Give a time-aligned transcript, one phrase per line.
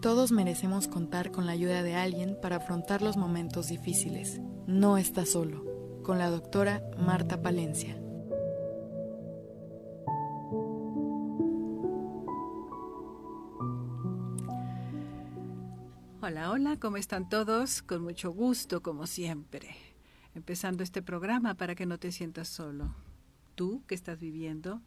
[0.00, 4.40] Todos merecemos contar con la ayuda de alguien para afrontar los momentos difíciles.
[4.68, 5.64] No está solo.
[6.04, 8.00] Con la doctora Marta Palencia.
[16.22, 17.82] Hola, hola, ¿cómo están todos?
[17.82, 19.74] Con mucho gusto, como siempre.
[20.32, 22.94] Empezando este programa para que no te sientas solo.
[23.56, 24.80] Tú que estás viviendo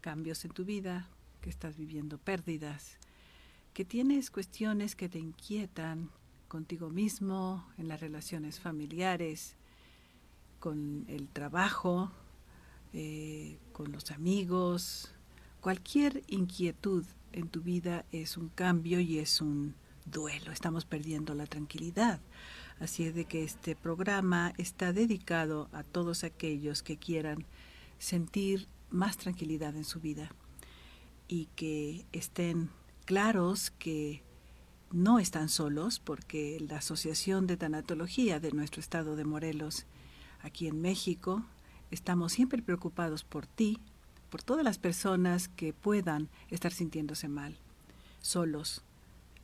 [0.00, 1.08] cambios en tu vida,
[1.40, 2.98] que estás viviendo pérdidas,
[3.74, 6.10] que tienes cuestiones que te inquietan
[6.46, 9.56] contigo mismo, en las relaciones familiares,
[10.60, 12.12] con el trabajo,
[12.92, 15.12] eh, con los amigos,
[15.60, 21.46] cualquier inquietud en tu vida es un cambio y es un duelo, estamos perdiendo la
[21.46, 22.20] tranquilidad.
[22.78, 27.44] Así es de que este programa está dedicado a todos aquellos que quieran
[27.98, 30.30] sentir más tranquilidad en su vida
[31.26, 32.70] y que estén
[33.04, 34.22] claros que
[34.90, 39.86] no están solos porque la Asociación de Tanatología de nuestro estado de Morelos,
[40.42, 41.44] aquí en México,
[41.90, 43.78] estamos siempre preocupados por ti,
[44.30, 47.56] por todas las personas que puedan estar sintiéndose mal,
[48.20, 48.82] solos,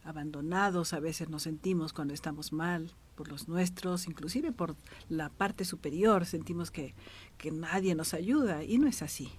[0.05, 4.77] abandonados, a veces nos sentimos cuando estamos mal por los nuestros, inclusive por
[5.09, 6.95] la parte superior, sentimos que,
[7.37, 9.31] que nadie nos ayuda y no es así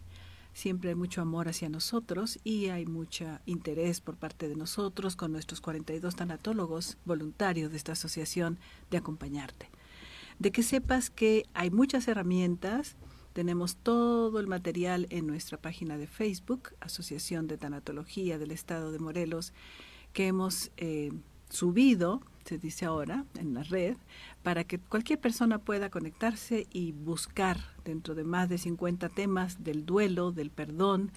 [0.54, 5.32] siempre hay mucho amor hacia nosotros y hay mucho interés por parte de nosotros con
[5.32, 9.70] nuestros 42 tanatólogos voluntarios de esta asociación de acompañarte.
[10.40, 12.96] De que sepas que hay muchas herramientas,
[13.34, 19.00] tenemos todo el material en nuestra página de Facebook, Asociación de Tanatología del Estado de
[19.00, 19.54] Morelos,
[20.14, 21.12] que hemos eh,
[21.52, 23.96] subido se dice ahora, en la red,
[24.44, 29.86] para que cualquier persona pueda conectarse y buscar dentro de más de 50 temas del
[29.86, 31.12] duelo, del perdón,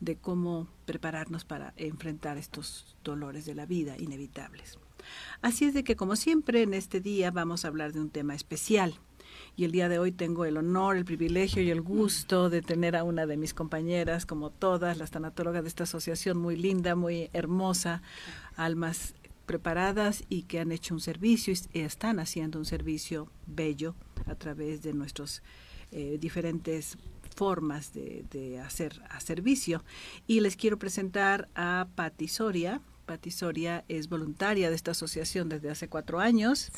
[0.00, 4.78] de cómo prepararnos para enfrentar estos dolores de la vida inevitables.
[5.40, 8.34] Así es de que, como siempre, en este día vamos a hablar de un tema
[8.34, 8.94] especial.
[9.54, 12.96] Y el día de hoy tengo el honor, el privilegio y el gusto de tener
[12.96, 17.30] a una de mis compañeras, como todas las tanatólogas de esta asociación, muy linda, muy
[17.32, 18.02] hermosa,
[18.56, 19.14] almas
[19.46, 23.94] preparadas y que han hecho un servicio y están haciendo un servicio bello
[24.26, 25.42] a través de nuestros
[25.92, 26.98] eh, diferentes
[27.34, 29.84] formas de, hacer a servicio.
[30.26, 32.80] Y les quiero presentar a Patti Soria.
[33.04, 36.72] Patti Soria es voluntaria de esta asociación desde hace cuatro años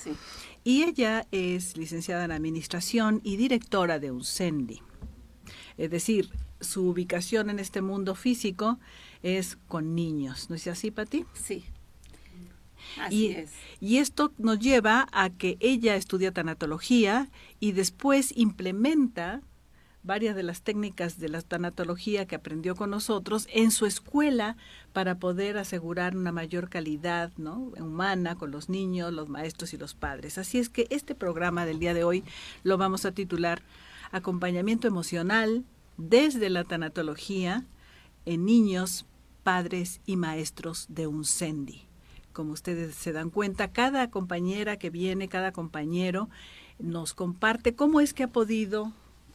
[0.63, 4.83] y ella es licenciada en Administración y directora de un CENDI.
[5.79, 6.31] Es decir,
[6.61, 8.79] su ubicación en este mundo físico
[9.23, 10.51] es con niños.
[10.51, 11.25] ¿No es así, Patti?
[11.33, 11.65] Sí,
[13.11, 13.37] y,
[13.81, 17.29] y esto nos lleva a que ella estudia tanatología
[17.61, 19.43] y después implementa
[20.03, 24.57] varias de las técnicas de la tanatología que aprendió con nosotros en su escuela
[24.93, 27.73] para poder asegurar una mayor calidad ¿no?
[27.79, 30.39] humana con los niños, los maestros y los padres.
[30.39, 32.25] Así es que este programa del día de hoy
[32.63, 33.63] lo vamos a titular
[34.11, 35.65] Acompañamiento emocional
[35.99, 37.67] desde la tanatología
[38.25, 39.05] en niños,
[39.43, 41.88] padres y maestros de un SENDI
[42.39, 46.29] como ustedes se dan cuenta, cada compañera que viene, cada compañero
[46.79, 48.93] nos comparte cómo es que ha podido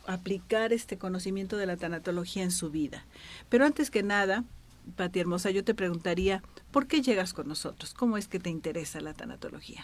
[0.08, 3.06] aplicar este conocimiento de la tanatología en su vida.
[3.50, 4.46] Pero antes que nada,
[4.96, 7.94] Pati Hermosa, yo te preguntaría, ¿por qué llegas con nosotros?
[7.94, 9.84] ¿Cómo es que te interesa la tanatología?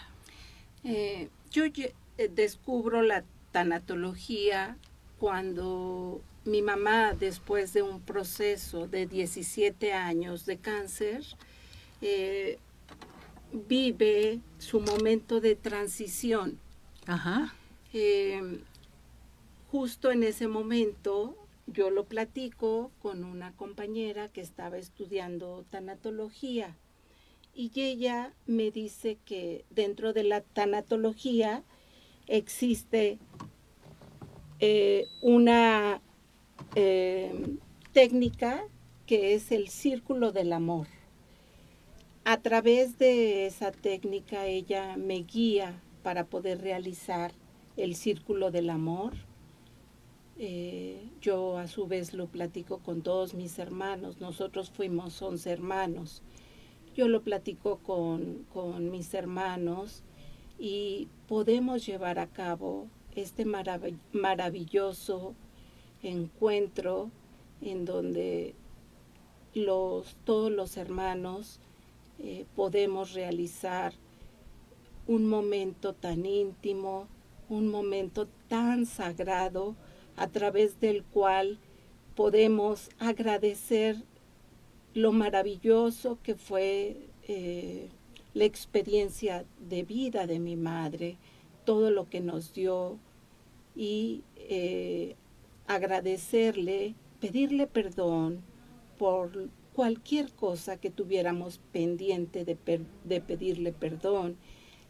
[0.82, 1.92] Eh, yo eh,
[2.34, 3.22] descubro la
[3.52, 4.78] tanatología
[5.18, 11.22] cuando mi mamá, después de un proceso de 17 años de cáncer,
[12.00, 12.58] eh,
[13.52, 16.58] vive su momento de transición.
[17.06, 17.54] Ajá.
[17.92, 18.60] Em,
[19.70, 26.76] justo en ese momento yo lo platico con una compañera que estaba estudiando tanatología
[27.54, 31.62] y ella me dice que dentro de la tanatología
[32.26, 33.18] existe
[34.60, 36.00] eh, una
[36.74, 37.58] em,
[37.92, 38.64] técnica
[39.06, 40.86] que es el círculo del amor
[42.24, 47.32] a través de esa técnica ella me guía para poder realizar
[47.76, 49.14] el círculo del amor.
[50.38, 56.22] Eh, yo a su vez lo platico con todos mis hermanos, nosotros fuimos 11 hermanos.
[56.94, 60.02] Yo lo platico con, con mis hermanos
[60.58, 63.44] y podemos llevar a cabo este
[64.12, 65.34] maravilloso
[66.02, 67.10] encuentro
[67.60, 68.54] en donde
[69.54, 71.60] los, todos los hermanos
[72.22, 73.92] eh, podemos realizar
[75.06, 77.08] un momento tan íntimo,
[77.48, 79.74] un momento tan sagrado
[80.16, 81.58] a través del cual
[82.14, 83.96] podemos agradecer
[84.94, 87.88] lo maravilloso que fue eh,
[88.34, 91.16] la experiencia de vida de mi madre,
[91.64, 92.98] todo lo que nos dio
[93.74, 95.16] y eh,
[95.66, 98.42] agradecerle, pedirle perdón
[98.98, 102.56] por cualquier cosa que tuviéramos pendiente de,
[103.04, 104.36] de pedirle perdón,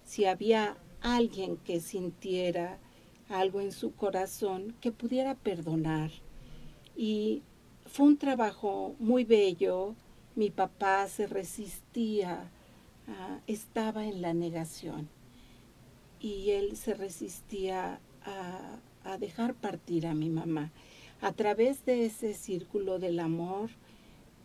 [0.04, 2.78] si había alguien que sintiera
[3.28, 6.10] algo en su corazón que pudiera perdonar.
[6.96, 7.42] Y
[7.86, 9.94] fue un trabajo muy bello.
[10.34, 12.50] Mi papá se resistía,
[13.08, 15.08] ah, estaba en la negación
[16.20, 18.78] y él se resistía a,
[19.18, 20.70] dejar partir a mi mamá.
[21.20, 23.70] A través de ese círculo del amor,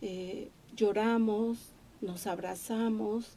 [0.02, 1.58] eh, lloramos,
[2.00, 3.36] nos abrazamos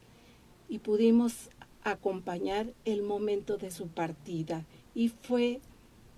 [0.68, 1.50] y pudimos
[1.82, 4.64] acompañar el momento de su partida.
[4.94, 5.60] Y fue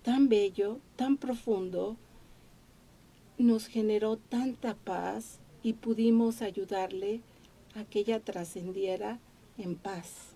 [0.03, 1.97] tan bello, tan profundo,
[3.37, 7.21] nos generó tanta paz y pudimos ayudarle
[7.75, 9.19] a que ella trascendiera
[9.57, 10.33] en paz.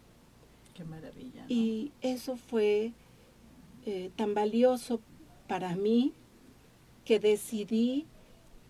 [0.74, 1.46] Qué maravilla.
[1.48, 2.94] Y eso fue
[3.86, 5.02] eh, tan valioso
[5.48, 6.14] para mí
[7.06, 8.06] que decidí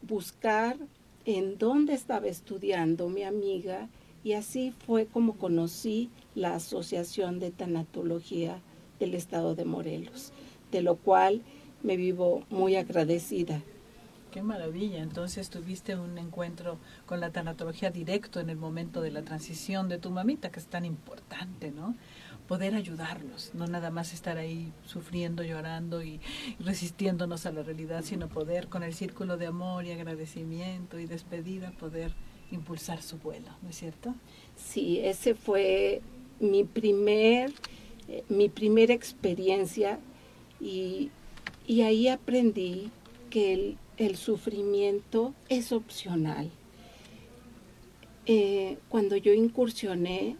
[0.01, 0.77] buscar
[1.27, 3.89] en dónde estaba estudiando mi amiga
[4.23, 8.61] y así fue como conocí la Asociación de Tanatología
[8.97, 10.31] del Estado de Morelos,
[10.71, 11.41] de lo cual
[11.83, 13.61] me vivo muy agradecida.
[14.31, 19.23] Qué maravilla, entonces tuviste un encuentro con la tanatología directo en el momento de la
[19.23, 21.93] transición de tu mamita, que es tan importante, ¿no?
[22.47, 26.21] Poder ayudarlos, no nada más estar ahí sufriendo, llorando y
[26.59, 31.71] resistiéndonos a la realidad, sino poder con el círculo de amor y agradecimiento y despedida
[31.71, 32.13] poder
[32.51, 34.15] impulsar su vuelo, ¿no es cierto?
[34.55, 36.01] Sí, ese fue
[36.39, 37.51] mi primer,
[38.07, 39.99] eh, mi primera experiencia
[40.59, 41.11] y,
[41.83, 42.91] ahí aprendí
[43.29, 46.49] que el, sufrimiento es opcional.
[48.25, 50.37] Eh, cuando yo incursioné,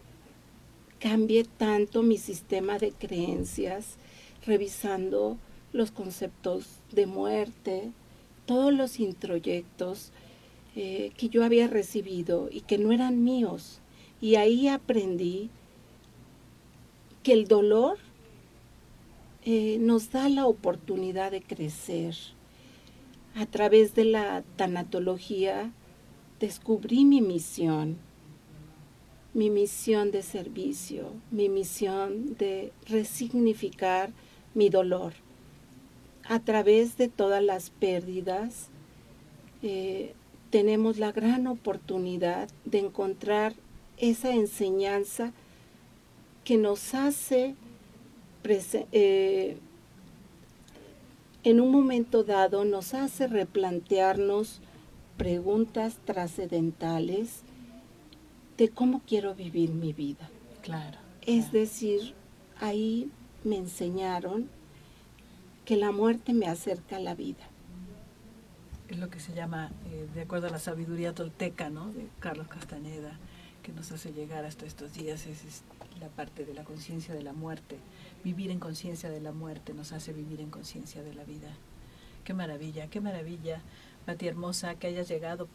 [0.98, 3.96] cambié tanto mi sistema de creencias,
[4.44, 5.36] revisando
[5.72, 7.92] los conceptos de muerte,
[8.46, 10.10] todos los introyectos,
[10.74, 13.80] eh, que yo había recibido y que no eran míos.
[14.20, 15.50] Y ahí aprendí
[17.22, 17.98] que el dolor
[19.44, 22.14] eh, nos da la oportunidad de crecer.
[23.34, 25.72] A través de la tanatología
[26.40, 27.98] descubrí mi misión,
[29.38, 34.10] mi misión de servicio, mi misión de resignificar
[34.52, 35.12] mi dolor.
[36.24, 38.66] A través de todas las pérdidas,
[39.62, 40.12] eh,
[40.50, 43.54] tenemos la gran oportunidad de encontrar
[43.96, 45.32] esa enseñanza
[46.42, 47.54] que nos hace
[48.90, 49.56] eh,
[51.44, 54.60] en un momento dado nos hace replantearnos
[55.16, 57.44] preguntas trascendentales
[58.58, 60.28] de cómo quiero vivir mi vida.
[60.62, 60.98] Claro.
[61.22, 62.14] Es decir,
[62.60, 63.10] ahí
[63.44, 64.50] me enseñaron
[65.64, 67.48] que la muerte me acerca a la vida
[68.88, 71.92] es lo que se llama, eh, de acuerdo a la sabiduría tolteca, ¿no?
[71.92, 73.18] De Carlos Castañeda,
[73.62, 75.62] que nos hace llegar hasta estos días, es,
[76.00, 77.76] la parte de la conciencia de la muerte.
[78.22, 81.48] Vivir en conciencia de la muerte nos hace vivir en conciencia de la vida.
[82.24, 83.60] Qué maravilla, qué maravilla,
[84.06, 85.48] Pati Hermosa, que hayas llegado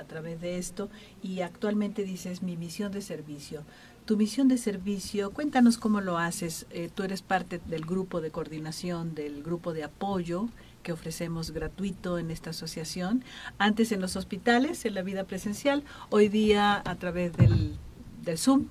[0.00, 0.88] a través de esto
[1.22, 3.62] y actualmente dices mi misión de servicio.
[4.04, 6.66] Tu misión de servicio, cuéntanos cómo lo haces.
[6.70, 10.48] Eh, tú eres parte del grupo de coordinación, del grupo de apoyo
[10.82, 13.22] que ofrecemos gratuito en esta asociación,
[13.58, 17.76] antes en los hospitales, en la vida presencial, hoy día a través del,
[18.22, 18.66] del Zoom,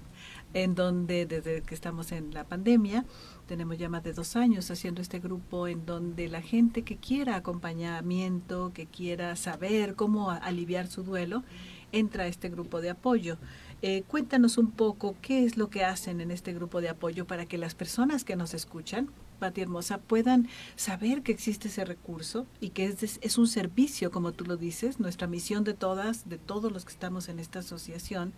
[0.54, 3.06] en donde desde que estamos en la pandemia,
[3.50, 7.36] tenemos ya más de dos años haciendo este grupo en donde la gente que quiera
[7.36, 11.44] acompañamiento, que quiera saber cómo aliviar su duelo,
[11.92, 13.40] entra a este grupo de apoyo.
[13.82, 17.48] Eh, cuéntanos un poco qué es lo que hacen en este grupo de apoyo para
[17.48, 22.70] que las personas que nos escuchan Pati Hermosa, puedan saber que existe ese recurso y
[22.70, 26.72] que es, es un servicio, como tú lo dices, nuestra misión de todas, de todos
[26.72, 28.34] los que estamos en esta asociación,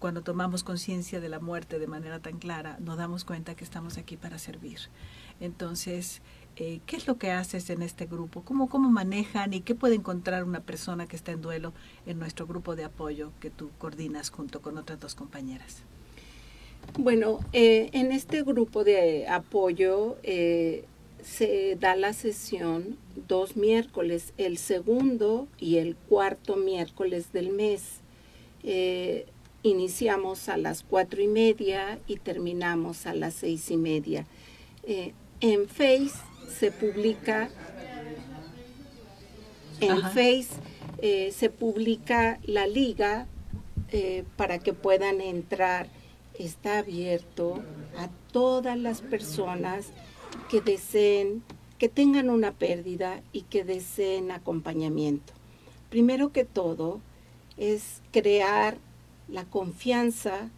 [0.00, 3.98] cuando tomamos conciencia de la muerte de manera tan clara, nos damos cuenta que estamos
[3.98, 4.80] aquí para servir.
[5.40, 6.22] Entonces,
[6.56, 8.42] eh, ¿qué es lo que haces en este grupo?
[8.42, 11.72] ¿Cómo, ¿Cómo manejan y qué puede encontrar una persona que está en duelo
[12.06, 15.82] en nuestro grupo de apoyo que tú coordinas junto con otras dos compañeras?
[16.98, 20.86] Bueno, eh, en este grupo de apoyo eh,
[21.22, 22.96] se da la sesión
[23.28, 28.00] dos miércoles, el segundo y el cuarto miércoles del mes.
[29.62, 34.26] Iniciamos a las cuatro y media y terminamos a las seis y media.
[34.84, 36.12] en Face
[36.58, 37.50] se publica,
[39.80, 40.48] en Face
[41.32, 43.26] se publica la liga
[44.36, 45.88] para que puedan entrar
[46.44, 47.62] está abierto
[47.98, 49.88] a todas las personas
[50.48, 51.42] que deseen,
[51.78, 55.32] que tengan una pérdida y que deseen acompañamiento.
[55.90, 57.00] Primero que todo
[57.56, 58.78] es crear
[59.30, 60.50] la confianza.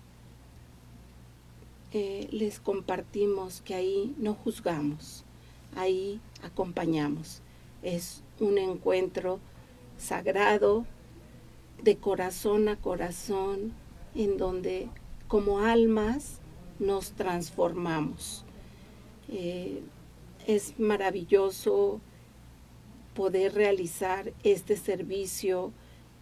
[1.92, 5.24] Eh, les compartimos que ahí no juzgamos,
[5.76, 7.42] ahí acompañamos.
[7.82, 9.40] Es un encuentro
[9.98, 10.86] sagrado
[11.82, 13.74] de corazón a corazón
[14.14, 14.88] en donde
[15.28, 16.38] como almas
[16.78, 18.44] nos transformamos.
[19.28, 19.82] Eh,
[20.46, 22.00] es maravilloso
[23.14, 25.72] poder realizar este servicio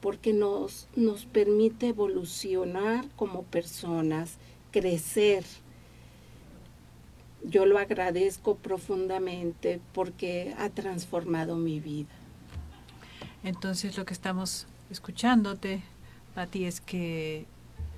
[0.00, 4.38] porque nos, nos permite evolucionar como personas,
[4.70, 5.44] crecer.
[7.44, 12.08] Yo lo agradezco profundamente porque ha transformado mi vida.
[13.42, 15.82] Entonces lo que estamos escuchándote,
[16.34, 17.46] Pati, es que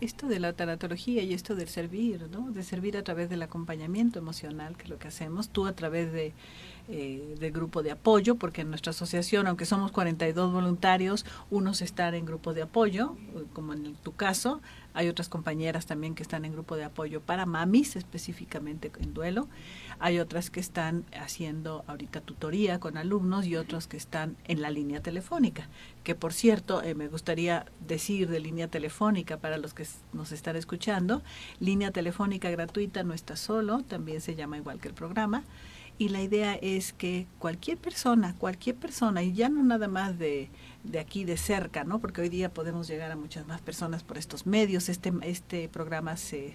[0.03, 2.51] esto de la tanatología y esto del servir, ¿no?
[2.51, 6.13] De servir a través del acompañamiento emocional, que es lo que hacemos, tú a través
[6.13, 6.33] de
[6.89, 12.15] eh, del grupo de apoyo, porque en nuestra asociación, aunque somos 42 voluntarios, unos están
[12.15, 13.15] en grupo de apoyo,
[13.53, 14.61] como en tu caso,
[14.95, 19.49] hay otras compañeras también que están en grupo de apoyo para mamis, específicamente en duelo.
[19.99, 24.71] Hay otras que están haciendo ahorita tutoría con alumnos y otros que están en la
[24.71, 25.69] línea telefónica.
[26.05, 30.57] Que por cierto, eh, me gustaría decir de línea telefónica para los que nos están
[30.57, 31.23] escuchando,
[31.61, 35.45] línea telefónica gratuita no está solo, también se llama igual que el programa
[35.99, 40.51] y la idea es que cualquier persona, cualquier persona, y ya no nada más de,
[40.85, 42.01] de aquí de cerca, ¿no?
[42.01, 44.89] Porque hoy día podemos llegar a muchas más personas por estos medios.
[44.89, 46.55] Este, este programa se,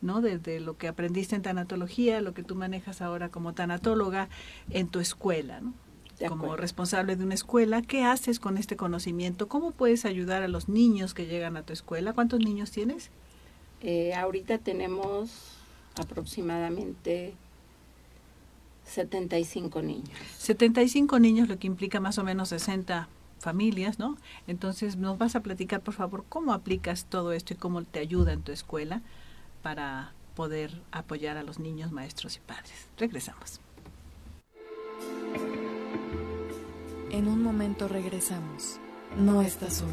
[0.00, 0.20] ¿no?
[0.20, 4.28] Desde lo que aprendiste en tanatología, lo que tú manejas ahora como tanatóloga
[4.70, 5.72] en tu escuela, ¿no?
[6.28, 9.48] Como responsable de una escuela, ¿qué haces con este conocimiento?
[9.48, 12.12] ¿Cómo puedes ayudar a los niños que llegan a tu escuela?
[12.12, 13.10] ¿Cuántos niños tienes?
[13.80, 15.30] Eh, ahorita tenemos
[15.96, 17.34] aproximadamente
[18.84, 20.10] 75 niños.
[20.38, 23.08] 75 niños, lo que implica más o menos 60
[23.40, 24.16] familias, ¿no?
[24.46, 28.32] Entonces, nos vas a platicar, por favor, cómo aplicas todo esto y cómo te ayuda
[28.32, 29.02] en tu escuela
[29.62, 32.88] para poder apoyar a los niños, maestros y padres.
[32.98, 33.60] Regresamos.
[37.14, 38.80] En un momento regresamos.
[39.16, 39.92] No estás solo.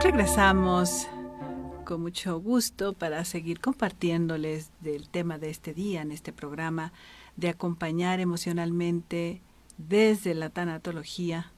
[0.00, 1.08] Regresamos
[1.84, 6.92] con mucho gusto para seguir compartiéndoles del tema de este día en este programa
[7.34, 9.42] de acompañar emocionalmente
[9.78, 11.52] desde la tanatología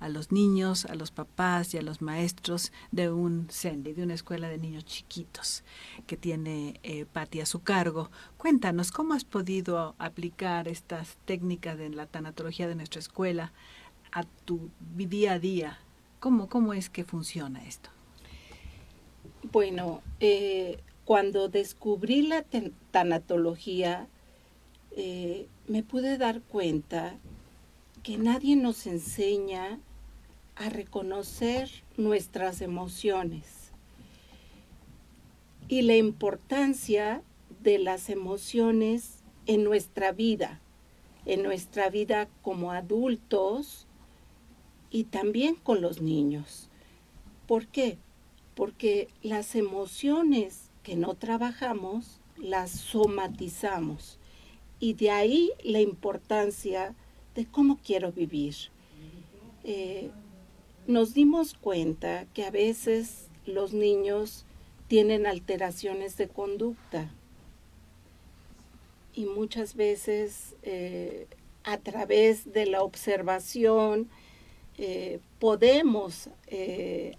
[0.00, 4.14] a los niños, a los papás y a los maestros de un CENDI, de una
[4.14, 5.64] escuela de niños chiquitos
[6.06, 8.10] que tiene eh, Patti a su cargo.
[8.36, 13.52] Cuéntanos, ¿cómo has podido aplicar estas técnicas de la tanatología de nuestra escuela
[14.12, 15.78] a tu día a día?
[16.20, 17.90] ¿Cómo, cómo es que funciona esto?
[19.50, 22.44] Bueno, eh, cuando descubrí la
[22.90, 24.06] tanatología,
[24.96, 27.16] eh, me pude dar cuenta
[28.08, 29.80] que nadie nos enseña
[30.56, 33.70] a reconocer nuestras emociones
[35.68, 37.22] y la importancia
[37.62, 40.58] de las emociones en nuestra vida,
[41.26, 43.86] en nuestra vida como adultos
[44.90, 46.70] y también con los niños.
[47.46, 47.98] ¿Por qué?
[48.54, 54.18] Porque las emociones que no trabajamos las somatizamos
[54.80, 57.07] y de ahí la importancia de
[57.46, 58.54] cómo quiero vivir.
[59.64, 60.10] Eh,
[60.86, 64.44] nos dimos cuenta que a veces los niños
[64.86, 67.12] tienen alteraciones de conducta
[69.14, 71.26] y muchas veces eh,
[71.64, 74.08] a través de la observación
[74.78, 76.30] eh, podemos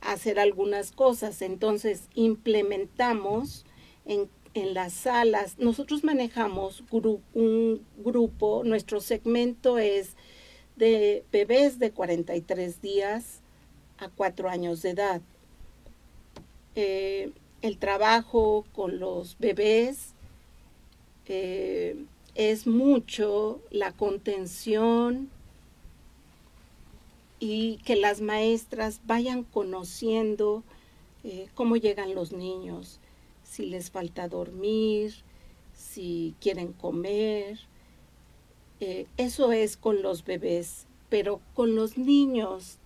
[0.02, 1.42] hacer algunas cosas.
[1.42, 3.66] Entonces implementamos
[4.06, 6.84] en en las salas, nosotros manejamos
[7.34, 10.16] un grupo, nuestro segmento es
[10.76, 13.42] de bebés de 43 días
[13.98, 15.22] a 4 años de edad.
[16.76, 20.14] Eh, el trabajo con los bebés
[21.26, 21.98] eh,
[22.36, 25.30] es mucho la contención
[27.40, 30.64] y que las maestras vayan conociendo
[31.24, 33.00] eh, cómo llegan los niños
[33.50, 35.14] si les falta dormir,
[35.74, 37.60] si quieren comer.
[38.80, 42.78] Eh, eso es con los bebés, pero con los niños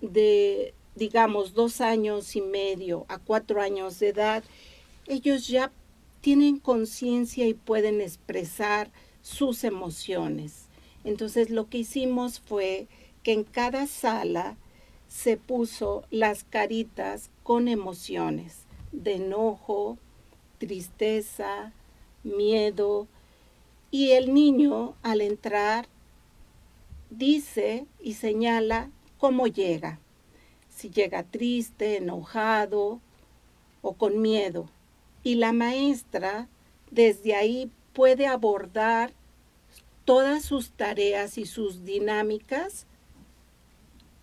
[0.00, 4.44] de, digamos, dos años y medio a cuatro años de edad,
[5.06, 5.72] ellos ya
[6.20, 8.90] tienen conciencia y pueden expresar
[9.22, 10.68] sus emociones.
[11.02, 12.86] Entonces lo que hicimos fue
[13.22, 14.56] que en cada sala
[15.08, 18.59] se puso las caritas con emociones
[18.92, 19.98] de enojo,
[20.58, 21.72] tristeza,
[22.22, 23.08] miedo,
[23.90, 25.88] y el niño al entrar
[27.10, 29.98] dice y señala cómo llega,
[30.68, 33.00] si llega triste, enojado
[33.82, 34.70] o con miedo.
[35.22, 36.48] Y la maestra
[36.90, 39.12] desde ahí puede abordar
[40.04, 42.86] todas sus tareas y sus dinámicas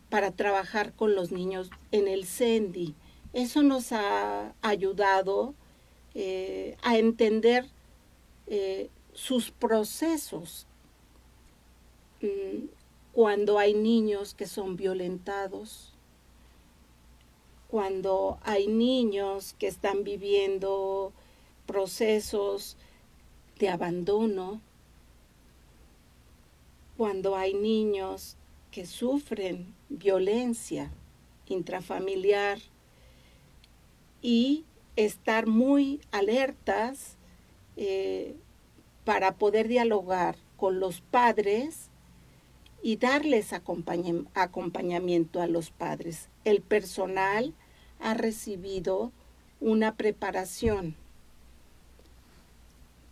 [0.09, 2.95] para trabajar con los niños en el CENDI
[3.33, 5.53] eso nos ha ayudado
[6.15, 7.67] eh, a entender
[8.47, 10.65] eh, sus procesos.
[12.21, 12.67] Mm,
[13.13, 15.93] cuando hay niños que son violentados,
[17.67, 21.11] cuando hay niños que están viviendo
[21.65, 22.77] procesos
[23.59, 24.61] de abandono,
[26.95, 28.37] cuando hay niños
[28.71, 30.91] que sufren violencia
[31.47, 32.59] intrafamiliar,
[34.21, 37.17] y estar muy alertas
[37.75, 38.35] eh,
[39.05, 41.89] para poder dialogar con los padres
[42.81, 46.29] y darles acompañamiento a los padres.
[46.43, 47.53] El personal
[47.99, 49.11] ha recibido
[49.59, 50.95] una preparación.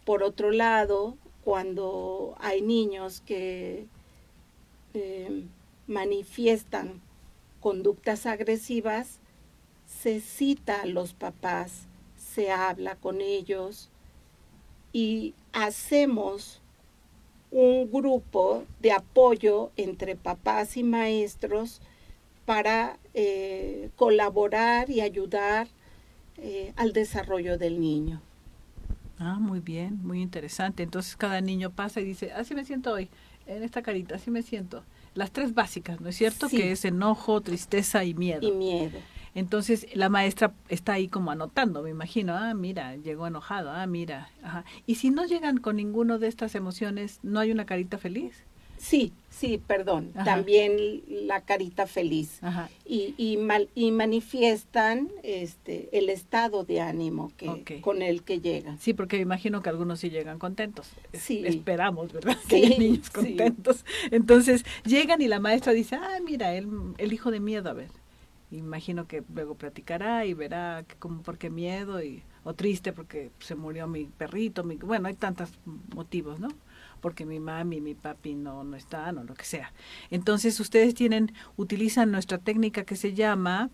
[0.06, 3.88] Por otro lado, cuando hay niños que
[4.94, 5.46] eh,
[5.88, 7.02] manifiestan
[7.60, 9.20] conductas agresivas,
[9.86, 13.90] se cita a los papás, se habla con ellos
[14.94, 16.62] y hacemos
[17.52, 21.82] un grupo de apoyo entre papás y maestros
[22.46, 25.68] para eh, colaborar y ayudar
[26.38, 28.22] eh, al desarrollo del niño.
[29.18, 30.84] Ah, muy bien, muy interesante.
[30.84, 33.10] Entonces cada niño pasa y dice, así me siento hoy,
[33.48, 34.84] en esta carita, así me siento.
[35.14, 36.50] Las tres básicas, ¿no es cierto?
[36.50, 38.46] Que es enojo, tristeza y miedo.
[38.46, 39.00] Y miedo.
[39.36, 44.32] Entonces la maestra está ahí como anotando, me imagino, ah, mira, llegó enojado, ah, mira,
[44.42, 44.64] ajá.
[44.88, 48.46] Y si no llegan con ninguno de estas emociones, ¿no hay una carita feliz?
[48.78, 52.40] Sí, sí, perdón, también la carita feliz.
[52.44, 52.70] Ajá.
[52.86, 58.78] Y, y, mal, y manifiestan este, el estado de ánimo que, con el que llegan.
[58.80, 60.90] Sí, porque me imagino que algunos sí llegan contentos.
[61.14, 61.44] Sí.
[61.46, 62.38] Esperamos, ¿verdad?
[62.48, 63.86] Que haya niños contentos.
[64.12, 66.68] Entonces llegan y la maestra dice, ah, mira, el,
[66.98, 67.90] el hijo de miedo, a ver
[68.58, 73.32] imagino que luego platicará y verá que como por qué miedo y o triste porque
[73.40, 75.50] se murió mi perrito, mi, bueno, hay tantos
[75.94, 76.50] motivos, ¿no?
[77.06, 79.72] porque mi mami mi papi no, no están o lo que sea.
[80.10, 83.70] Entonces ustedes tienen, utilizan nuestra técnica que se llama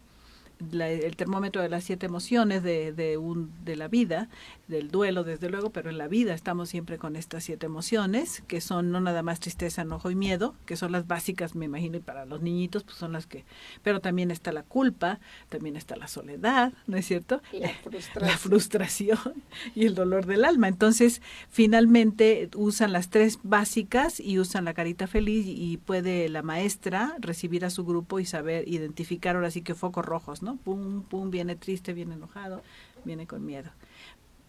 [0.71, 4.29] el termómetro de las siete emociones de, de, un, de la vida,
[4.67, 8.61] del duelo desde luego, pero en la vida estamos siempre con estas siete emociones, que
[8.61, 11.99] son no nada más tristeza, enojo y miedo, que son las básicas, me imagino, y
[11.99, 13.43] para los niñitos, pues son las que,
[13.83, 15.19] pero también está la culpa,
[15.49, 17.41] también está la soledad, ¿no es cierto?
[17.51, 19.43] La frustración, la frustración
[19.75, 20.67] y el dolor del alma.
[20.67, 27.15] Entonces, finalmente usan las tres básicas y usan la carita feliz y puede la maestra
[27.19, 31.55] recibir a su grupo y saber identificar ahora sí que focos rojos, Pum, pum, viene
[31.55, 32.61] triste, viene enojado,
[33.03, 33.71] viene con miedo.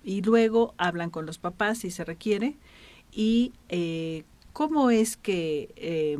[0.04, 2.56] Y luego hablan con los papás si se requiere.
[3.12, 6.18] Y eh, cómo es que eh,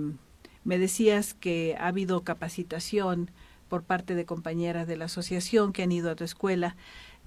[0.65, 3.31] me decías que ha habido capacitación
[3.69, 6.77] por parte de compañeras de la asociación que han ido a tu escuela.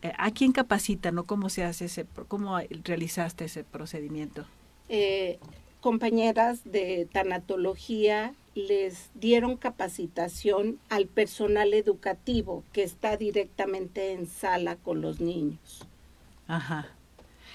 [0.01, 4.45] Eh, ¿A quién capacitan o cómo se hace ese, cómo realizaste ese procedimiento?
[5.81, 15.01] compañeras de tanatología les dieron capacitación al personal educativo que está directamente en sala con
[15.01, 15.85] los niños.
[16.47, 16.89] Ajá.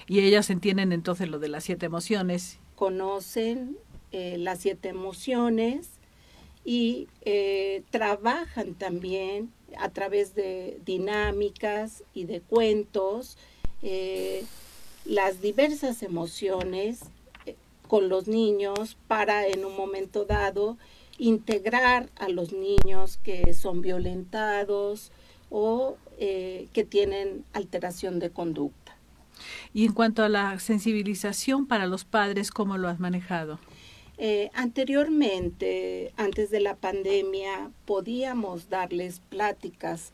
[0.07, 2.59] Y ellas entienden entonces lo de las siete emociones.
[2.77, 3.77] Conocen
[4.13, 5.89] eh, las siete emociones
[6.65, 13.39] y eh, trabajan también a través de dinámicas y de cuentos
[13.83, 14.45] eh,
[15.05, 17.01] las diversas emociones
[17.91, 20.79] con los niños para en un momento dado
[21.19, 25.11] integrar a los niños que son violentados
[25.51, 28.97] o eh, que tienen alteración de conducta.
[29.75, 33.59] Y en cuanto a la sensibilización para los padres, ¿cómo lo has manejado?
[34.19, 40.13] Eh, anteriormente, antes de la pandemia, podíamos darles pláticas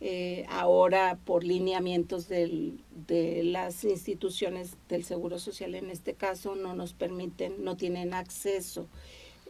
[0.00, 6.92] eh, ahora por lineamientos de las instituciones del Seguro Social en este caso no nos
[6.92, 8.88] permiten, no tienen acceso.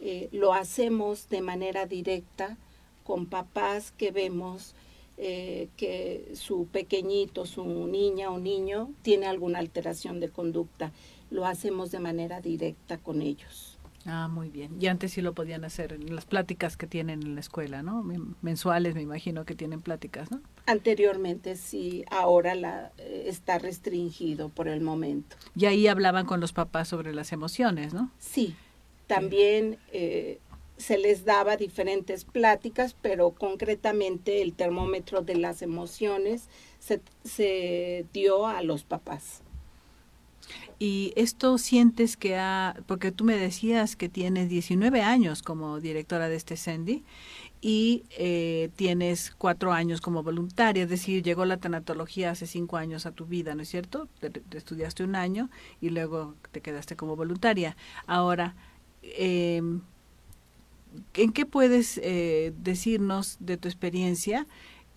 [0.01, 2.57] Eh, lo hacemos de manera directa
[3.03, 4.73] con papás que vemos
[5.17, 10.91] eh, que su pequeñito, su niña o niño tiene alguna alteración de conducta.
[11.29, 13.76] Lo hacemos de manera directa con ellos.
[14.09, 14.77] Ah, muy bien.
[14.79, 18.03] Y antes sí lo podían hacer en las pláticas que tienen en la escuela, ¿no?
[18.41, 20.39] Mensuales, me imagino que tienen pláticas, ¿no?
[20.65, 25.35] Anteriormente sí, ahora la, eh, está restringido por el momento.
[25.57, 28.09] Y ahí hablaban con los papás sobre las emociones, ¿no?
[28.17, 28.55] Sí,
[29.07, 30.39] también eh,
[30.77, 36.47] se les daba diferentes pláticas, pero concretamente el termómetro de las emociones
[36.79, 39.41] se, se dio a los papás.
[40.79, 46.29] Y esto sientes que ha, porque tú me decías que tienes 19 años como directora
[46.29, 47.03] de este CENDI
[47.61, 53.05] y eh, tienes cuatro años como voluntaria, es decir, llegó la tanatología hace cinco años
[53.05, 54.07] a tu vida, ¿no es cierto?
[54.19, 55.49] Te, estudiaste un año
[55.81, 57.75] y luego te quedaste como voluntaria.
[58.05, 58.55] Ahora,
[59.01, 59.61] eh,
[61.15, 64.45] ¿en qué puedes eh, decirnos de tu experiencia?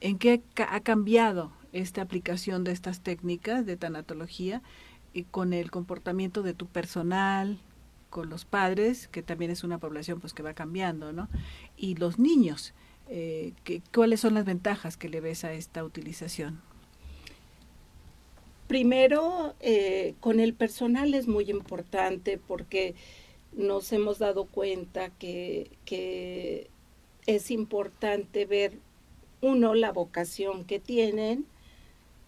[0.01, 4.63] ¿En qué ha cambiado esta aplicación de estas técnicas de tanatología?
[5.31, 7.59] Con el comportamiento de tu personal,
[8.11, 11.29] con los padres, que también es una población pues que va cambiando, ¿no?
[11.77, 12.75] Y los niños,
[13.09, 13.53] eh,
[13.95, 16.61] ¿cuáles son las ventajas que le ves a esta utilización?
[18.67, 22.95] Primero, eh, con el personal es muy importante porque
[23.53, 26.71] nos hemos dado cuenta que, que
[27.27, 28.79] es importante ver,
[29.41, 31.47] uno, la vocación que tienen,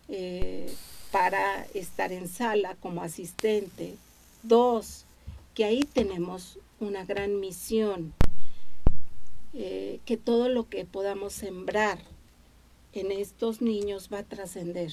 [0.08, 0.66] eh,
[1.12, 3.96] para estar en sala como asistente.
[4.42, 5.04] Dos,
[5.54, 8.14] que ahí tenemos una gran misión,
[9.52, 11.98] eh, que todo lo que podamos sembrar
[12.94, 14.92] en estos niños va a trascender.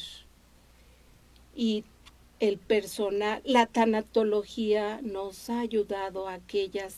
[1.56, 1.86] Y
[2.40, 6.98] el personal, la tanatología nos ha ayudado a que ellas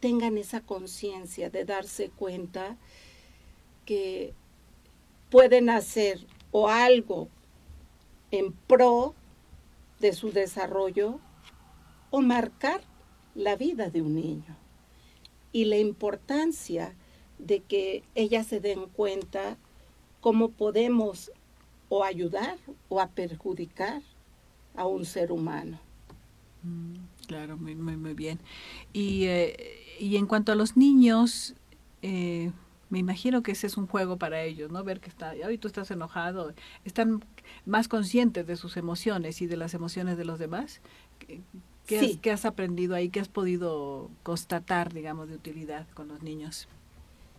[0.00, 2.76] tengan esa conciencia de darse cuenta
[3.86, 4.32] que
[5.30, 7.28] pueden hacer o algo
[8.32, 9.14] en pro
[10.00, 11.20] de su desarrollo
[12.10, 12.80] o marcar
[13.36, 14.56] la vida de un niño.
[15.52, 16.94] Y la importancia
[17.38, 19.56] de que ellas se den cuenta
[20.20, 21.30] cómo podemos
[21.88, 24.02] o ayudar o a perjudicar
[24.74, 25.78] a un ser humano.
[26.62, 26.94] Mm,
[27.26, 28.40] claro, muy, muy, muy bien.
[28.92, 29.56] Y, eh,
[30.00, 31.54] y en cuanto a los niños,
[32.00, 32.50] eh,
[32.92, 34.84] me imagino que ese es un juego para ellos, ¿no?
[34.84, 36.52] Ver que está, hoy tú estás enojado,
[36.84, 37.24] están
[37.64, 40.82] más conscientes de sus emociones y de las emociones de los demás.
[41.86, 43.08] ¿Qué, has, aprendido ahí?
[43.08, 46.68] ¿Qué has podido constatar, digamos, de utilidad con los niños?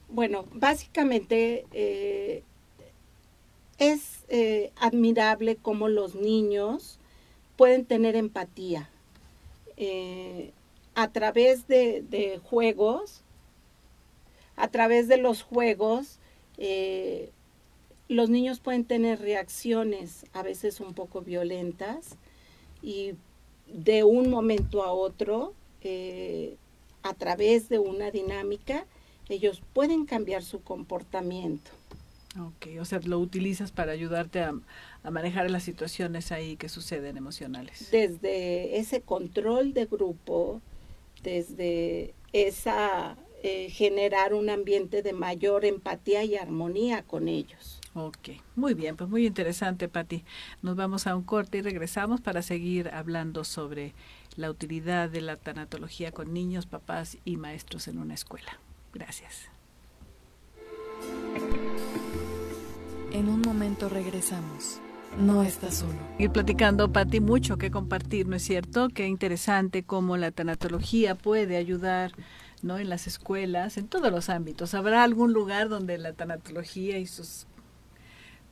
[0.10, 2.42] Bueno, básicamente eh,
[3.78, 6.98] es eh, admirable cómo los niños
[7.58, 8.90] pueden tener empatía.
[9.78, 10.52] eh,
[10.96, 13.23] a través de, juegos,
[14.56, 16.20] a través de los juegos,
[16.58, 17.32] eh,
[18.08, 22.18] los niños pueden tener reacciones a veces un poco violentas
[22.82, 23.14] y
[23.68, 26.58] de un momento a otro, eh,
[27.02, 28.86] a través de una dinámica,
[29.30, 31.72] ellos pueden cambiar su comportamiento.
[32.40, 34.54] Ok, o sea, lo utilizas para ayudarte a,
[35.10, 37.90] manejar las situaciones ahí que suceden emocionales.
[37.92, 40.62] Desde ese control de grupo,
[41.22, 47.82] desde esa eh, generar un ambiente de mayor empatía y armonía con ellos.
[47.94, 50.24] Ok, muy bien, pues muy interesante, Patti.
[50.62, 53.94] Nos vamos a un corte y regresamos para seguir hablando sobre
[54.38, 58.60] la utilidad de la tanatología con niños, papás y maestros en una escuela.
[58.94, 59.50] Gracias.
[63.12, 64.80] En un momento regresamos.
[65.20, 66.00] No estás solo.
[66.18, 68.88] Ir platicando, Pati, mucho que compartir, ¿no es cierto?
[68.88, 72.14] Qué interesante cómo la tanatología puede ayudar
[72.64, 72.80] ¿no?
[72.80, 74.74] en las escuelas, en todos los ámbitos.
[74.74, 77.46] ¿Habrá algún lugar donde la tanatología y sus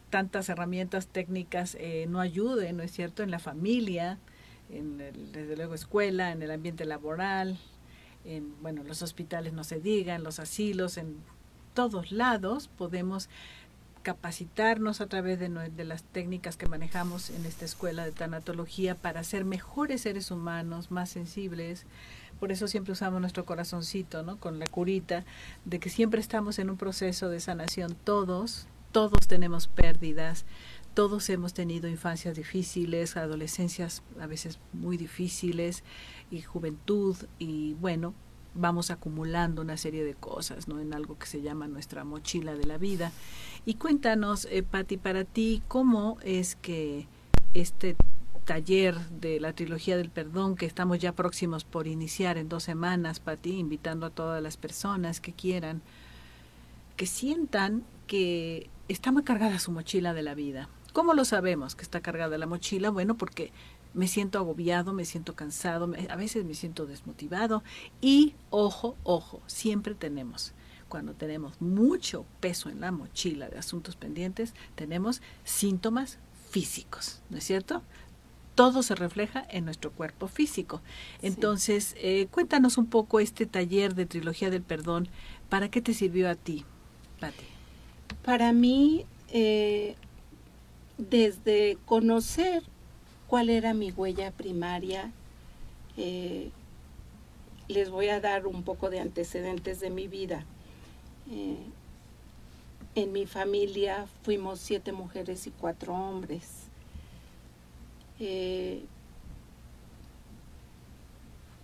[0.09, 3.23] tantas herramientas técnicas eh, no ayuden, ¿no es cierto?
[3.23, 4.19] En la familia,
[4.69, 7.57] en el, desde luego escuela, en el ambiente laboral,
[8.25, 11.15] en bueno, los hospitales no se digan, en los asilos, en
[11.73, 13.29] todos lados podemos
[14.03, 19.23] capacitarnos a través de, de, las técnicas que manejamos en esta escuela de tanatología para
[19.23, 21.85] ser mejores seres humanos, más sensibles.
[22.41, 24.37] Por eso siempre usamos nuestro corazoncito, ¿no?
[24.37, 25.25] Con la curita,
[25.63, 30.45] de que siempre estamos en un proceso de sanación todos, todos tenemos pérdidas,
[30.95, 35.83] todos hemos tenido infancias difíciles, adolescencias a veces muy difíciles
[36.31, 38.15] y juventud y bueno,
[38.55, 40.79] vamos acumulando una serie de cosas, ¿no?
[40.79, 43.11] En algo que se llama nuestra mochila de la vida.
[43.67, 47.05] Y cuéntanos, eh, Patti, para ti, ¿cómo es que
[47.53, 47.95] este
[48.45, 53.19] taller de la trilogía del perdón que estamos ya próximos por iniciar en dos semanas,
[53.19, 55.81] Patti, invitando a todas las personas que quieran,
[56.97, 60.69] que sientan que está muy cargada su mochila de la vida.
[60.93, 62.89] ¿Cómo lo sabemos que está cargada la mochila?
[62.89, 63.51] Bueno, porque
[63.93, 67.63] me siento agobiado, me siento cansado, a veces me siento desmotivado
[68.01, 70.53] y ojo, ojo, siempre tenemos,
[70.89, 77.45] cuando tenemos mucho peso en la mochila de asuntos pendientes, tenemos síntomas físicos, ¿no es
[77.45, 77.81] cierto?
[78.61, 80.81] Todo se refleja en nuestro cuerpo físico.
[81.23, 85.07] Entonces, eh, cuéntanos un poco este taller de Trilogía del Perdón.
[85.49, 86.63] ¿Para qué te sirvió a ti,
[87.19, 87.43] Pati?
[88.23, 89.95] Para mí, eh,
[90.99, 92.61] desde conocer
[93.25, 95.11] cuál era mi huella primaria.
[95.97, 96.51] Eh,
[97.67, 100.45] les voy a dar un poco de antecedentes de mi vida.
[102.93, 106.60] En mi familia fuimos siete mujeres y cuatro hombres.
[108.21, 108.85] Eh,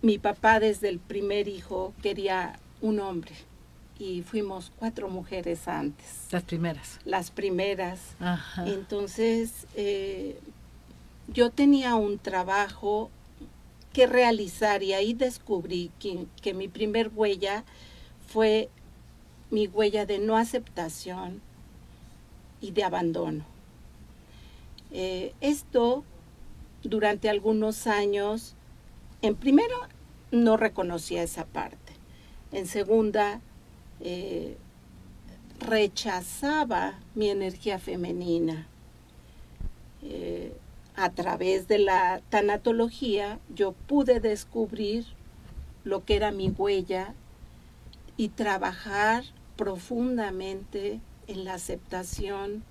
[0.02, 3.32] mi papá desde el primer hijo quería un hombre
[3.98, 6.26] y fuimos cuatro mujeres antes.
[6.30, 6.98] Las primeras.
[7.04, 8.00] Las primeras.
[8.66, 9.66] Entonces,
[11.32, 13.10] yo tenía un trabajo
[13.92, 17.64] que realizar y ahí descubrí que, mi primer huella
[18.28, 18.68] fue
[19.50, 21.40] mi huella de no aceptación
[22.60, 23.44] y de abandono.
[24.92, 26.04] Eh, esto
[26.82, 28.54] durante algunos años,
[29.22, 29.76] en primero,
[30.30, 31.92] no reconocía esa parte.
[32.52, 33.40] En segunda,
[34.00, 34.56] eh,
[35.60, 38.66] rechazaba mi energía femenina.
[40.02, 40.56] Eh,
[40.94, 45.06] a través de la tanatología yo pude descubrir
[45.84, 47.14] lo que era mi huella
[48.16, 49.24] y trabajar
[49.56, 52.64] profundamente en la aceptación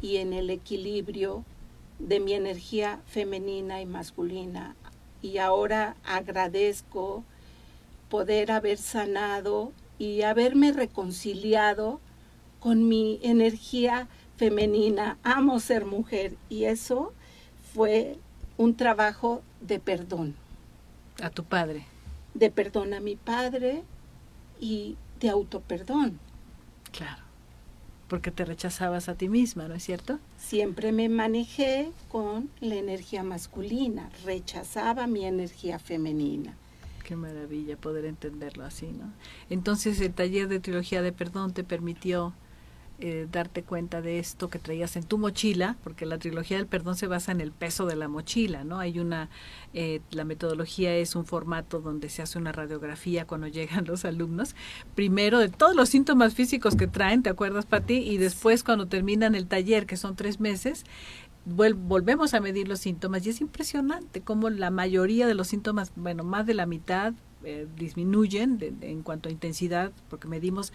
[0.00, 1.44] y en el equilibrio
[2.02, 4.74] de mi energía femenina y masculina.
[5.22, 7.24] Y ahora agradezco
[8.08, 12.00] poder haber sanado y haberme reconciliado
[12.58, 15.16] con mi energía femenina.
[15.22, 17.12] Amo ser mujer y eso
[17.72, 18.18] fue
[18.56, 20.34] un trabajo de perdón.
[21.22, 21.86] A tu padre.
[22.34, 23.82] De perdón a mi padre
[24.60, 26.18] y de autoperdón.
[26.90, 27.21] Claro,
[28.12, 30.18] porque te rechazabas a ti misma, ¿no es cierto?
[30.36, 36.54] Siempre me manejé con la energía masculina, rechazaba mi energía femenina.
[37.04, 39.10] Qué maravilla poder entenderlo así, ¿no?
[39.48, 42.34] Entonces el taller de trilogía de perdón te permitió
[43.04, 46.94] eh, darte cuenta de esto que traías en tu mochila, porque la trilogía del perdón
[46.94, 48.78] se basa en el peso de la mochila, ¿no?
[48.78, 49.28] Hay una,
[49.74, 54.54] eh, la metodología es un formato donde se hace una radiografía cuando llegan los alumnos,
[54.94, 57.94] primero de todos los síntomas físicos que traen, ¿te acuerdas, Pati?
[57.94, 60.84] Y después cuando terminan el taller, que son tres meses,
[61.44, 66.22] volvemos a medir los síntomas y es impresionante cómo la mayoría de los síntomas, bueno,
[66.22, 70.72] más de la mitad eh, disminuyen en cuanto a intensidad, porque medimos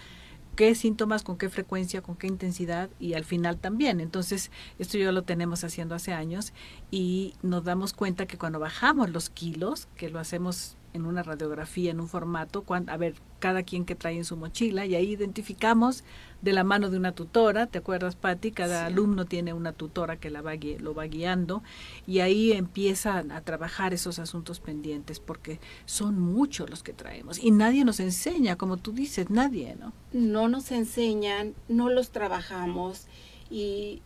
[0.57, 4.01] qué síntomas, con qué frecuencia, con qué intensidad y al final también.
[4.01, 6.51] Entonces, esto ya lo tenemos haciendo hace años
[6.91, 11.91] y nos damos cuenta que cuando bajamos los kilos, que lo hacemos en una radiografía,
[11.91, 16.03] en un formato, a ver, cada quien que trae en su mochila, y ahí identificamos
[16.41, 18.51] de la mano de una tutora, ¿te acuerdas, Patti?
[18.51, 21.61] Cada alumno tiene una tutora que la va, lo va guiando,
[22.07, 27.51] y ahí empiezan a trabajar esos asuntos pendientes, porque son muchos los que traemos, y
[27.51, 29.93] nadie nos enseña, como tú dices, nadie, ¿no?
[30.13, 33.07] No nos enseñan, no los trabajamos,
[33.49, 34.01] y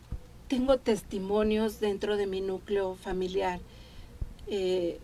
[0.48, 3.60] tengo testimonios dentro de mi núcleo familiar.
[4.46, 5.00] Eh,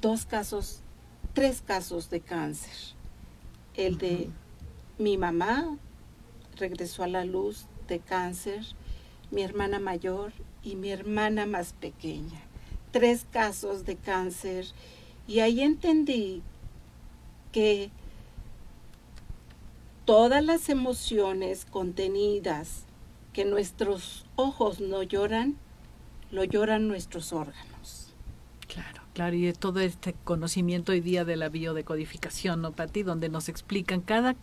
[0.00, 0.82] dos casos
[1.34, 2.94] tres casos de cáncer.
[3.74, 4.28] El de
[4.98, 5.76] mi mamá
[6.56, 8.64] regresó a la luz de cáncer,
[9.30, 12.40] mi hermana mayor y mi hermana más pequeña.
[12.90, 14.66] Tres casos de cáncer.
[15.26, 16.42] Y ahí entendí
[17.52, 17.90] que
[20.04, 22.84] todas las emociones contenidas
[23.32, 25.56] que nuestros ojos no lloran,
[26.32, 28.12] lo lloran nuestros órganos.
[28.66, 28.99] Claro.
[29.14, 33.02] Claro, y todo este conocimiento hoy día de la biodecodificación, ¿no, Pati?
[33.02, 34.36] Donde nos explican cada,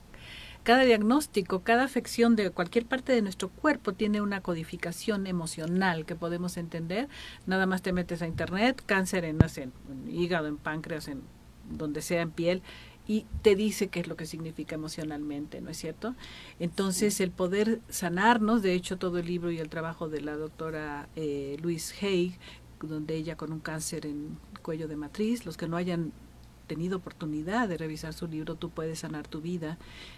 [0.64, 6.16] cada diagnóstico, cada afección de cualquier parte de nuestro cuerpo tiene una codificación emocional que
[6.16, 7.08] podemos entender.
[7.46, 9.72] Nada más te metes a internet, cáncer en, en,
[10.10, 11.22] hígado, en páncreas, en
[11.70, 12.62] donde sea, en piel,
[13.08, 16.14] y te dice qué es lo que significa emocionalmente, ¿no es cierto?
[16.60, 21.08] Entonces, el poder sanarnos, de hecho, todo el libro y el trabajo de la doctora
[21.16, 22.36] eh, Louise Hay,
[22.82, 26.12] donde ella con un cáncer en cuello de matriz, los que no hayan
[26.68, 29.78] tenido oportunidad de revisar su libro Tú puedes sanar tu vida.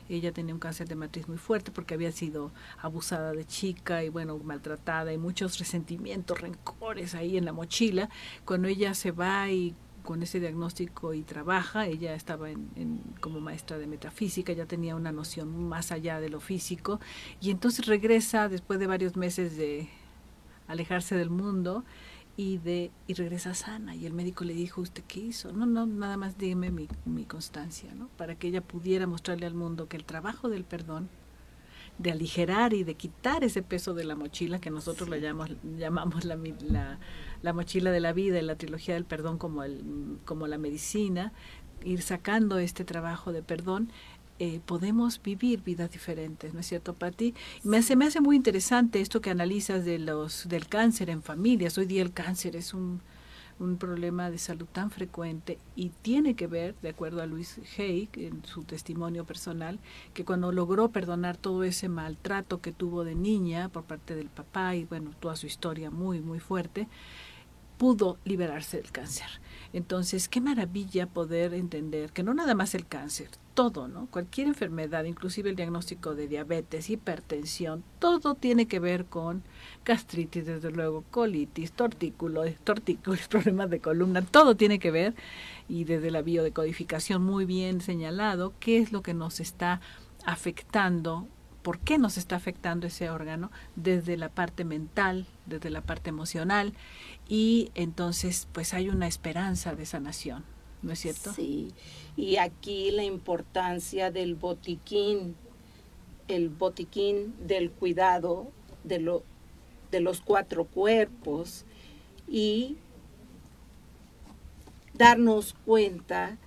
[0.09, 4.09] Ella tenía un cáncer de matriz muy fuerte porque había sido abusada de chica y
[4.09, 8.09] bueno, maltratada y muchos resentimientos, rencores ahí en la mochila.
[8.43, 13.77] Cuando ella se va y con ese diagnóstico y trabaja, ella estaba en, como maestra
[13.77, 16.99] de metafísica, ya tenía una noción más allá de lo físico
[17.39, 19.89] y entonces regresa después de varios meses de
[20.67, 21.83] alejarse del mundo
[22.39, 23.97] y de y regresa sana.
[23.97, 27.25] Y el médico le dijo usted qué hizo no no nada más dime mi, mi
[27.25, 31.09] constancia no para que ella pudiera mostrarle al mundo que el trabajo del perdón
[31.97, 36.23] de aligerar y de quitar ese peso de la mochila que nosotros la llamamos llamamos
[36.23, 36.97] la, la,
[37.41, 39.83] la mochila de la vida y la trilogía del perdón como el
[40.23, 41.33] como la medicina
[41.83, 43.91] ir sacando este trabajo de perdón
[44.39, 47.33] eh, podemos vivir vidas diferentes, ¿no es cierto, Pati?
[47.63, 51.77] Me hace, me hace muy interesante esto que analizas de los, del cáncer en familias.
[51.77, 53.01] Hoy día el cáncer es un,
[53.59, 58.09] un problema de salud tan frecuente y tiene que ver, de acuerdo a Luis Hay,
[58.13, 59.79] en su testimonio personal,
[60.13, 64.75] que cuando logró perdonar todo ese maltrato que tuvo de niña por parte del papá
[64.75, 66.87] y bueno, toda su historia muy, muy fuerte,
[67.77, 69.27] pudo liberarse del cáncer.
[69.71, 74.07] Entonces, qué maravilla poder entender que no nada más el cáncer, todo, ¿no?
[74.07, 79.43] Cualquier enfermedad, inclusive el diagnóstico de diabetes, hipertensión, todo tiene que ver con
[79.85, 85.13] gastritis, desde luego, colitis, tortículos, tortículos, problemas de columna, todo tiene que ver
[85.67, 89.81] y desde la biodecodificación muy bien señalado qué es lo que nos está
[90.25, 91.27] afectando
[91.61, 96.73] por qué nos está afectando ese órgano desde la parte mental, desde la parte emocional
[97.27, 100.45] y entonces pues hay una esperanza de sanación,
[100.81, 101.33] ¿no es cierto?
[101.33, 101.73] Sí,
[102.15, 105.35] y aquí la importancia del botiquín,
[106.27, 108.51] el botiquín del cuidado
[108.83, 109.23] de, lo,
[109.91, 111.65] de los cuatro cuerpos
[112.27, 112.77] y
[114.93, 116.37] darnos cuenta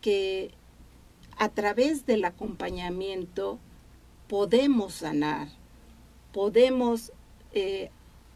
[0.00, 0.52] que
[1.36, 3.58] a través del acompañamiento
[4.28, 5.48] podemos sanar,
[6.32, 7.12] podemos
[7.52, 7.90] eh,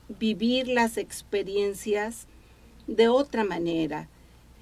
[0.09, 2.27] vivir las experiencias
[2.87, 4.09] de otra manera.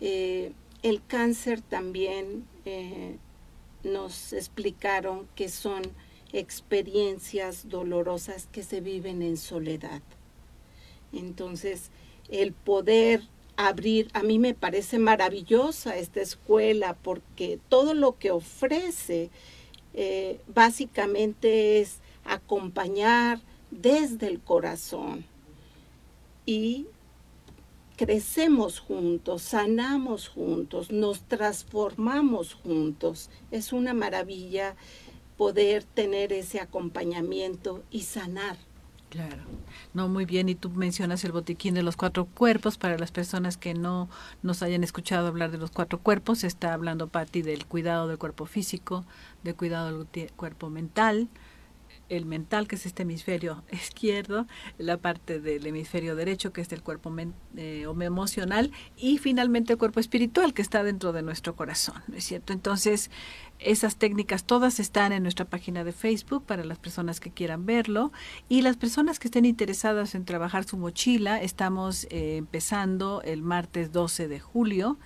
[0.01, 3.17] Eh, el cáncer también eh,
[3.83, 5.83] nos explicaron que son
[6.33, 10.03] experiencias dolorosas que se viven en soledad.
[11.12, 11.91] Entonces,
[12.29, 13.22] el poder
[13.57, 19.31] abrir, a mí me parece maravillosa esta escuela porque todo lo que ofrece
[19.97, 23.40] eh, básicamente es acompañar
[23.70, 25.24] desde el corazón
[26.44, 26.86] y
[27.97, 33.30] crecemos juntos, sanamos juntos, nos transformamos juntos.
[33.51, 34.76] Es una maravilla
[35.38, 38.57] poder tener ese acompañamiento y sanar.
[39.09, 39.44] Claro,
[39.94, 40.49] no, muy bien.
[40.49, 42.76] Y tú mencionas el botiquín de los cuatro cuerpos.
[42.76, 44.09] Para las personas que no
[44.42, 48.47] nos hayan escuchado hablar de los cuatro cuerpos, está hablando Patti del cuidado del cuerpo
[48.47, 49.05] físico,
[49.47, 51.28] del cuidado del cuerpo mental,
[52.09, 54.47] el mental, que es este hemisferio izquierdo,
[54.78, 57.14] la parte del hemisferio derecho, que es del cuerpo
[57.57, 62.24] eh, emocional, y finalmente el cuerpo espiritual, que está dentro de nuestro corazón, ¿no es
[62.24, 62.53] cierto?
[62.53, 63.11] Entonces,
[63.59, 68.12] esas técnicas todas están en nuestra página de Facebook para las personas que quieran verlo
[68.49, 73.92] y las personas que estén interesadas en trabajar su mochila, estamos eh, empezando el martes
[73.92, 74.99] 12 de julio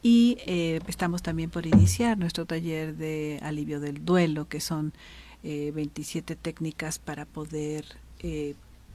[0.04, 4.94] Y eh, estamos también por iniciar nuestro taller de alivio del duelo, que son
[5.42, 7.86] 27 eh, técnicas para poder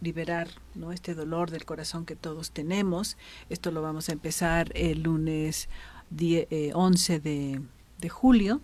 [0.00, 0.46] liberar
[0.76, 0.92] ¿no?
[0.92, 3.16] este dolor del corazón que todos tenemos.
[3.50, 5.68] Esto lo vamos a empezar el lunes
[6.12, 7.60] 11 de,
[7.98, 8.60] de julio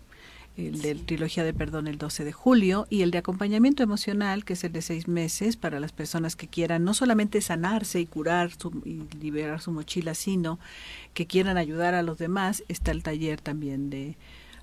[0.69, 4.55] el de trilogía de perdón el 12 de julio y el de acompañamiento emocional que
[4.55, 8.51] es el de seis meses para las personas que quieran no solamente sanarse y curar
[8.85, 10.59] y liberar su mochila sino
[11.15, 14.17] que quieran ayudar a los demás está el taller también de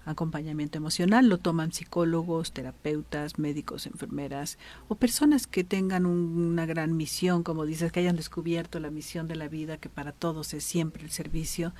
[0.07, 1.27] acompañamiento emocional.
[1.27, 7.91] Lo toman psicólogos terapeutas médicos enfermeras o personas que tengan una gran misión como dices
[7.91, 11.73] que hayan descubierto la misión de la vida que para todos es siempre el servicio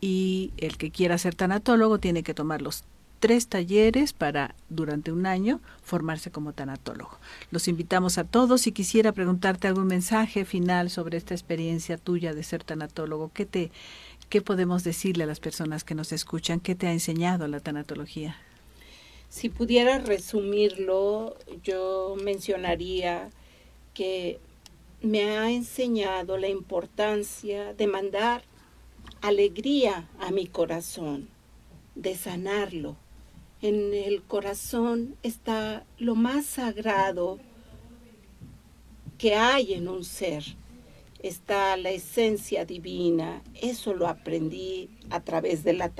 [0.00, 2.84] y el que quiera ser tanatólogo tiene que tomar los
[3.18, 7.18] tres talleres para durante un año formarse como tanatólogo.
[7.50, 8.62] Los invitamos a todos.
[8.62, 13.70] Si quisiera preguntarte algún mensaje final sobre esta experiencia tuya de ser tanatólogo, ¿qué te
[14.28, 16.60] qué podemos decirle a las personas que nos escuchan?
[16.60, 18.36] ¿Qué te ha enseñado la tanatología?
[19.30, 23.30] Si pudiera resumirlo, yo mencionaría
[23.94, 24.38] que
[25.02, 28.42] me ha enseñado la importancia de mandar
[29.20, 31.28] alegría a mi corazón,
[31.94, 32.96] de sanarlo,
[33.60, 37.38] en el corazón está lo más sagrado
[39.18, 40.44] que hay en un ser.
[41.22, 43.42] Está la esencia divina.
[43.60, 45.90] Eso lo aprendí a través de la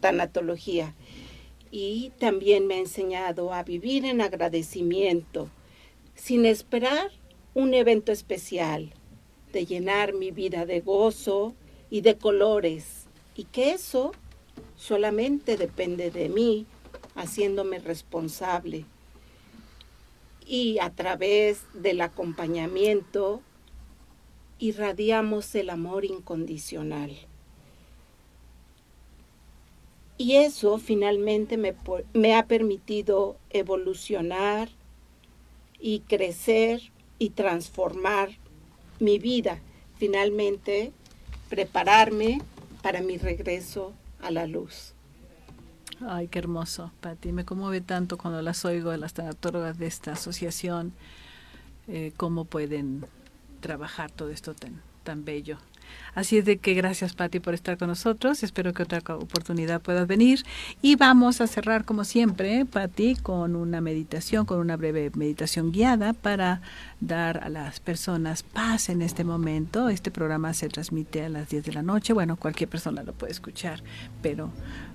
[0.00, 0.94] tanatología.
[1.72, 5.48] Y también me ha enseñado a vivir en agradecimiento,
[6.14, 7.10] sin esperar
[7.54, 8.92] un evento especial,
[9.52, 11.54] de llenar mi vida de gozo
[11.90, 13.06] y de colores.
[13.34, 14.12] Y que eso
[14.76, 16.66] solamente depende de mí
[17.14, 18.84] haciéndome responsable.
[20.46, 23.40] Y a través del acompañamiento
[24.58, 27.16] irradiamos el amor incondicional.
[30.18, 34.68] Y eso finalmente me, ha permitido evolucionar
[35.80, 38.30] y crecer y transformar
[39.00, 39.60] mi vida.
[39.96, 40.92] Finalmente,
[41.48, 42.40] prepararme
[42.82, 44.91] para mi regreso a la luz.
[46.08, 47.32] Ay, qué hermoso, Pati.
[47.32, 50.92] Me conmueve tanto cuando las oigo las tanatólogas de esta asociación,
[51.86, 53.06] eh, cómo pueden
[53.60, 55.58] trabajar todo esto tan, tan bello.
[56.14, 58.42] Así es de que gracias Patti por estar con nosotros.
[58.42, 60.44] Espero que otra oportunidad puedas venir.
[60.82, 66.12] Y vamos a cerrar como siempre, Patti, con una meditación, con una breve meditación guiada
[66.12, 66.60] para
[67.00, 69.88] dar a las personas paz en este momento.
[69.88, 72.12] Este programa se transmite a las 10 de la noche.
[72.12, 73.82] Bueno, cualquier persona lo puede escuchar,
[74.20, 74.50] pero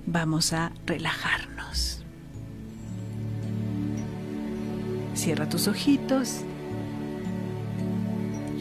[0.05, 2.03] vamos a relajarnos.
[5.17, 6.41] Cierra tus ojitos.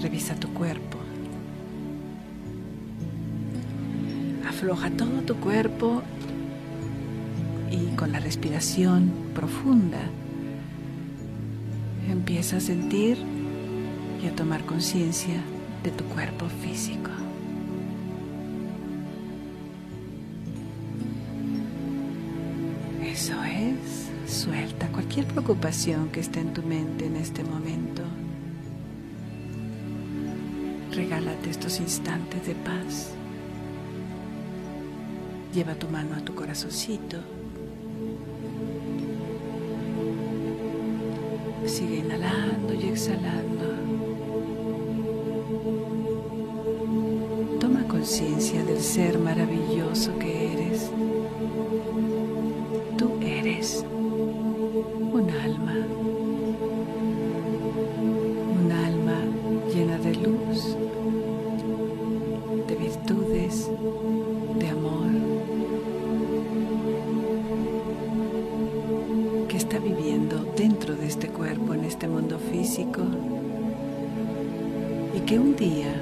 [0.00, 0.95] Revisa tu cuerpo.
[4.56, 6.02] Afloja todo tu cuerpo
[7.70, 10.00] y con la respiración profunda
[12.10, 13.18] empieza a sentir
[14.22, 15.42] y a tomar conciencia
[15.84, 17.10] de tu cuerpo físico.
[23.04, 28.00] Eso es, suelta cualquier preocupación que esté en tu mente en este momento.
[30.92, 33.12] Regálate estos instantes de paz.
[35.56, 37.16] Lleva tu mano a tu corazoncito.
[41.64, 43.64] Sigue inhalando y exhalando.
[47.58, 50.90] Toma conciencia del ser maravilloso que eres.
[52.98, 53.82] Tú eres
[75.14, 75.94] y que un día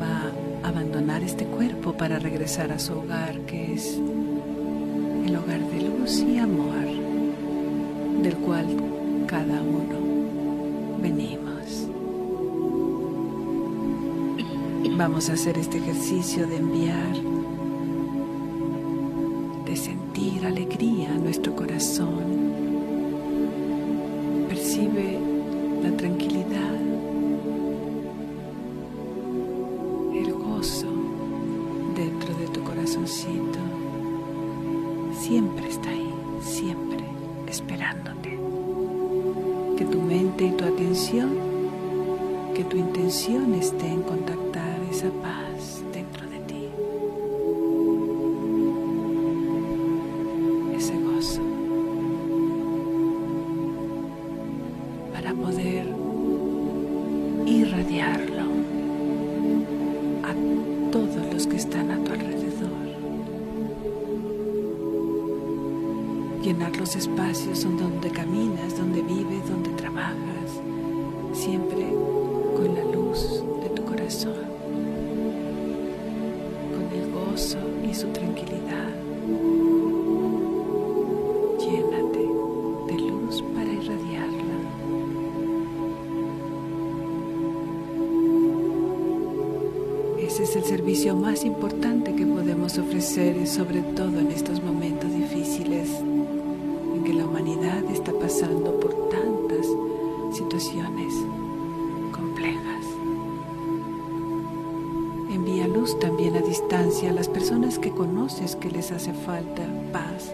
[0.00, 0.30] va
[0.64, 4.00] a abandonar este cuerpo para regresar a su hogar, que es
[5.26, 6.86] el hogar de luz y amor
[8.22, 8.66] del cual
[9.26, 11.86] cada uno venimos.
[14.96, 17.14] Vamos a hacer este ejercicio de enviar,
[90.38, 95.88] Es el servicio más importante que podemos ofrecer, sobre todo en estos momentos difíciles
[97.12, 99.66] la humanidad está pasando por tantas
[100.32, 101.12] situaciones
[102.12, 102.84] complejas.
[105.30, 109.62] Envía luz también a distancia a las personas que conoces que les hace falta
[109.92, 110.32] paz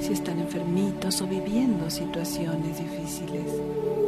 [0.00, 4.03] si están enfermitos o viviendo situaciones difíciles.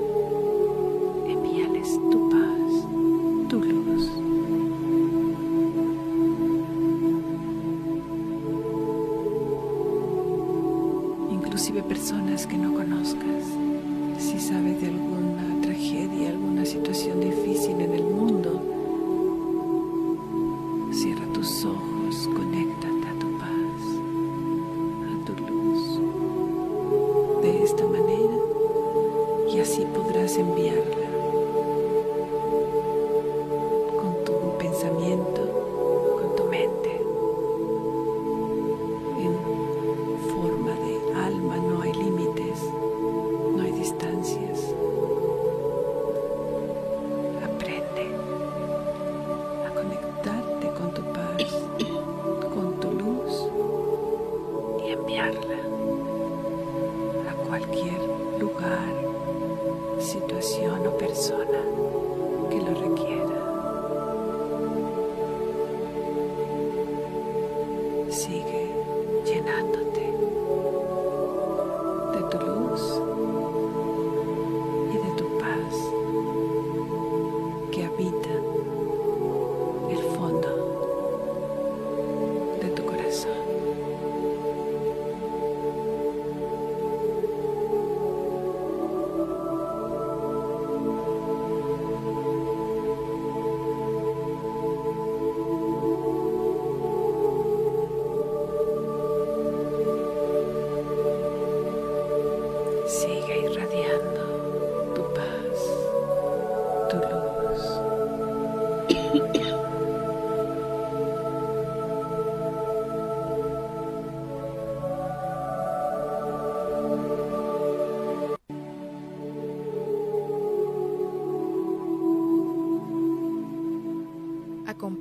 [61.17, 61.86] Persona